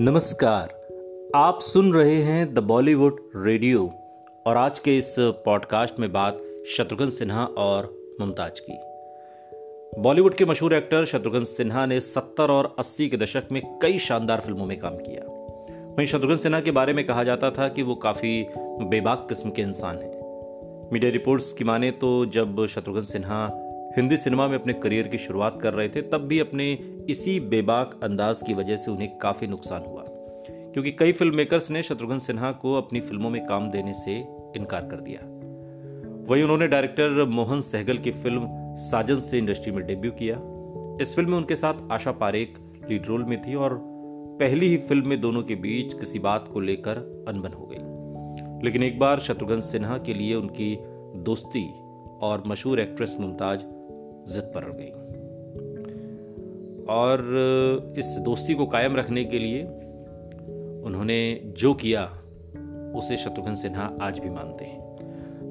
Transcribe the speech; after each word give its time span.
नमस्कार। 0.00 0.68
आप 1.36 1.60
सुन 1.60 1.94
रहे 1.94 2.14
हैं 2.14 2.54
द 2.54 2.58
बॉलीवुड 2.58 3.30
रेडियो 3.36 3.94
और 4.46 4.56
आज 4.56 4.78
के 4.78 4.98
इस 4.98 5.16
पॉडकास्ट 5.18 6.00
में 6.00 6.12
बात 6.12 6.38
शत्रुघ्न 6.76 7.10
सिन्हा 7.10 7.44
और 7.44 7.94
मुमताज़ 8.20 8.60
की। 8.60 8.78
बॉलीवुड 10.00 10.34
के 10.34 10.44
मशहूर 10.44 10.74
एक्टर 10.74 11.04
शत्रुघ्न 11.04 11.44
सिन्हा 11.44 11.86
ने 11.86 12.00
70 12.00 12.50
और 12.50 12.76
80 12.78 13.08
के 13.08 13.16
दशक 13.16 13.42
में 13.52 13.78
कई 13.82 13.98
शानदार 13.98 14.40
फ़िल्मों 14.40 14.66
में 14.66 14.78
काम 14.78 14.96
किया। 14.96 15.22
वहीं 15.94 16.06
शत्रुघ्न 16.06 16.36
सिन्हा 16.36 16.60
के 16.60 16.70
बारे 16.70 16.92
में 16.92 17.06
कहा 17.06 17.24
जाता 17.24 17.50
था 17.50 17.68
कि 17.68 17.82
वो 17.82 17.94
काफ़ी 17.94 18.46
बेबाक 18.58 19.26
किस्म 19.28 19.50
के 19.50 19.62
इंसान 19.62 19.98
हैं। 19.98 20.18
मीडिया 20.92 21.12
रिपोर्ट्स 21.12 21.52
की 21.52 21.64
माने 21.64 21.90
तो 21.90 22.26
जब 22.26 22.66
शत्रुघ्न 22.66 23.02
सिन्हा 23.02 23.67
हिंदी 23.98 24.16
सिनेमा 24.16 24.48
में 24.48 24.58
अपने 24.58 24.72
करियर 24.72 25.08
की 25.08 25.18
शुरुआत 25.18 25.58
कर 25.62 25.74
रहे 25.74 25.88
थे, 25.88 26.02
तब 26.02 26.18
भी 26.18 26.38
अपने 26.38 26.72
इसी 27.10 27.40
बेबाक 27.40 28.00
अंदाज 28.02 28.42
की 28.42 28.54
वजह 28.54 28.76
से 28.76 28.90
उन्हें 28.90 29.18
काफ़ी 29.18 29.46
नुकसान 29.46 29.82
हुआ। 29.82 30.04
क्योंकि 30.48 30.92
कई 30.92 31.12
फ़िल्म 31.12 31.36
मेकर्स 31.36 31.70
ने 31.70 31.82
शत्रुघ्न 31.82 32.18
सिन्हा 32.18 32.52
को 32.52 32.74
अपनी 32.74 33.00
फ़िल्मों 33.00 33.30
में 33.30 33.46
काम 33.46 33.70
देने 33.70 33.94
से 33.94 34.16
इनकार 34.56 34.80
कर 34.80 34.96
दिया। 34.96 35.20
वहीं 36.32 36.42
उन्होंने 36.42 36.68
डायरेक्टर 36.68 37.24
मोहन 37.24 37.60
सहगल 37.60 37.98
की 37.98 38.10
फ़िल्म 38.10 38.46
साजन 38.76 39.16
से 39.16 39.38
इंडस्ट्री 39.38 39.72
में 39.72 39.86
डेब्यू 39.86 40.10
किया। 40.10 40.36
इस 41.02 41.14
फ़िल्म 41.14 41.30
में 41.30 41.36
उनके 41.36 41.56
साथ 41.56 41.74
आशा 41.92 42.12
पारेख 42.12 42.58
लीड 42.90 43.06
रोल 43.06 43.24
में 43.24 43.42
थी 43.42 43.54
और 43.54 43.80
पहली 44.40 44.68
ही 44.68 44.76
फ़िल्म 44.76 45.08
में 45.08 45.20
दोनों 45.20 45.42
के 45.42 45.54
बीच 45.54 45.94
किसी 45.94 46.18
बात 46.18 46.48
को 46.52 46.60
लेकर 46.60 47.24
अनबन 47.28 47.52
हो 47.52 47.66
गई। 47.66 48.64
लेकिन 48.64 48.82
एक 48.82 48.98
बार 48.98 49.20
शत्रुघ्न 49.20 49.60
सिन्हा 49.60 49.98
के 49.98 50.14
लिए 50.14 50.34
उनकी 50.34 50.78
दोस्ती 51.16 51.70
और 52.22 52.42
मशहूर 52.46 52.80
एक्ट्रेस 52.80 53.16
मुमताज़ 53.20 53.77
जिद 54.32 54.42
पर 54.42 54.64
गई। 54.64 54.90
और 56.86 57.20
इस 57.98 58.06
दोस्ती 58.06 58.54
को 58.54 58.66
कायम 58.66 58.96
रखने 58.96 59.24
के 59.24 59.38
लिए 59.38 59.62
उन्होंने 60.82 61.40
जो 61.44 61.74
किया, 61.74 62.04
उसे 62.98 63.16
शत्रुघ्न 63.16 63.54
सिन्हा 63.54 63.98
आज 64.02 64.18
भी 64.18 64.30
मानते 64.30 64.64
हैं। 64.64 64.88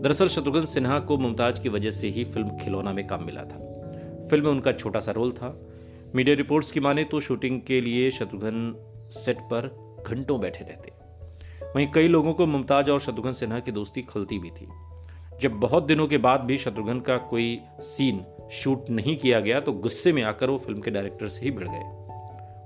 दरअसल 0.01 0.27
शत्रुघ्न 0.27 0.65
सिन्हा 0.65 0.99
को 0.99 1.17
मुमताज़ 1.17 1.61
की 1.61 1.69
वजह 1.69 1.91
से 1.91 2.07
ही 2.07 2.23
फ़िल्म 2.23 2.57
खिलौना 2.57 2.93
में 2.93 3.07
काम 3.07 3.23
मिला 3.23 3.41
था। 3.41 3.67
फ़िल्म 4.27 4.43
में 4.43 4.51
उनका 4.51 4.71
छोटा 4.71 4.99
सा 4.99 5.11
रोल 5.11 5.31
था। 5.31 5.67
मीडिया 6.15 6.35
रिपोर्ट्स 6.35 6.71
की 6.71 6.79
माने 6.79 7.03
तो 7.03 7.21
शूटिंग 7.21 7.61
के 7.61 7.81
लिए 7.81 8.11
शत्रुघ्न 8.11 8.75
सेट 9.11 9.37
पर 9.39 9.87
घंटों 10.07 10.41
बैठे 10.41 10.65
रहते। 10.65 10.91
वहीं 11.75 11.87
कई 11.95 12.07
लोगों 12.07 12.33
को 12.33 12.45
मुमताज़ 12.45 12.89
और 12.89 12.99
शत्रुघ्न 12.99 13.33
सिन्हा 13.33 13.59
की 13.59 13.71
दोस्ती 13.71 14.01
खलती 14.01 14.39
भी 14.39 14.49
थी। 14.49 14.67
जब 15.41 15.51
बहुत 15.51 15.83
दिनों 15.83 16.07
के 16.07 16.17
बाद 16.17 16.41
भी 16.41 16.57
शत्रुघ्न 16.57 16.99
का 16.99 17.17
कोई 17.17 17.59
सीन 17.79 18.23
शूट 18.51 18.89
नहीं 18.89 19.17
किया 19.17 19.39
गया 19.39 19.59
तो 19.59 19.71
गुस्से 19.73 20.13
में 20.13 20.23
आकर 20.23 20.49
वो 20.49 20.57
फ़िल्म 20.57 20.81
के 20.81 20.91
डायरेक्टर 20.91 21.27
से 21.27 21.45
ही 21.45 21.51
भिड़ 21.51 21.67
गए। 21.67 21.83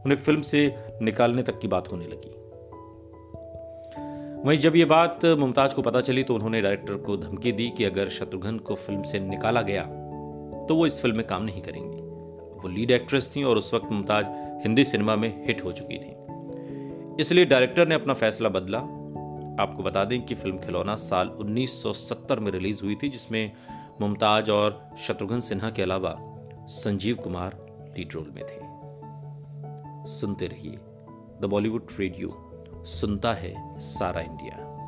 उन्हें 0.05 0.15
फ़िल्म 0.15 0.41
से 0.41 0.75
निकालने 1.01 1.43
तक 1.43 1.59
की 1.59 1.67
बात 1.67 1.91
होने 1.91 2.05
लगी। 2.05 2.35
वहीं 4.47 4.59
जब 4.59 4.75
ये 4.75 4.85
बात 4.85 5.25
मुमताज़ 5.25 5.75
को 5.75 5.81
पता 5.81 6.01
चली 6.01 6.23
तो 6.23 6.35
उन्होंने 6.35 6.61
डायरेक्टर 6.61 6.93
को 6.93 7.17
धमकी 7.17 7.51
दी 7.51 7.69
कि 7.69 7.83
अगर 7.83 8.09
शत्रुघ्न 8.09 8.57
को 8.57 8.75
फ़िल्म 8.75 9.03
से 9.03 9.19
निकाला 9.19 9.61
गया 9.61 9.83
तो 10.67 10.75
वो 10.75 10.85
इस 10.85 11.01
फ़िल्म 11.01 11.17
में 11.17 11.27
काम 11.27 11.43
नहीं 11.43 11.61
करेंगी। 11.61 11.97
वो 12.57 12.67
लीड 12.67 12.91
एक्ट्रेस 12.91 13.35
थी 13.35 13.43
और 13.43 13.57
उस 13.57 13.73
वक्त 13.73 13.91
मुमताज़ 13.91 14.25
हिंदी 14.63 14.83
सिनेमा 14.83 15.15
में 15.15 15.45
हिट 15.47 15.63
हो 15.63 15.71
चुकी 15.71 15.97
थी। 15.97 16.15
इसलिए 17.21 17.45
डायरेक्टर 17.45 17.87
ने 17.87 17.95
अपना 17.95 18.13
फैसला 18.13 18.49
बदला। 18.49 18.79
आपको 19.59 19.83
बता 19.83 20.05
दें 20.05 20.21
कि 20.21 20.35
फ़िल्म 20.35 20.57
खिलौना 20.57 20.95
साल 20.95 21.27
1970 21.27 22.39
में 22.39 22.51
रिलीज़ 22.51 22.83
हुई 22.83 22.95
थी, 22.95 23.09
जिसमें 23.09 23.51
मुमताज़ 24.01 24.51
और 24.51 24.89
शत्रुघ्न 24.99 25.39
सिन्हा 25.39 25.69
के 25.69 25.81
अलावा 25.81 26.15
संजीव 26.67 27.15
कुमार 27.15 27.57
लीड 27.97 28.13
रोल 28.13 28.31
में 28.35 28.43
थे। 28.43 28.59
सुनते 30.11 30.47
रहिए 30.47 30.77
द 31.41 31.47
बॉलीवुड 31.49 31.87
रेडियो, 31.99 32.29
सुनता 32.85 33.33
है 33.33 33.79
सारा 33.79 34.21
इंडिया। 34.21 34.80